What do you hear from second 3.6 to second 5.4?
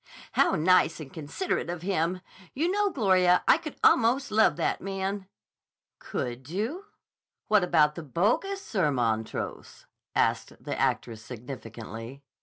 almost love that man."